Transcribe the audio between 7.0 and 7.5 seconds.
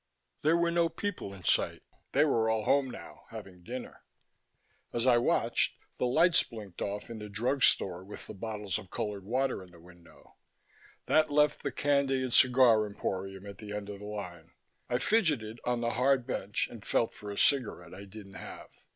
in the